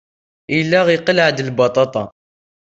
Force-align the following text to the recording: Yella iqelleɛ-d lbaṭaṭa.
Yella 0.55 0.79
iqelleɛ-d 0.95 1.37
lbaṭaṭa. 1.47 2.03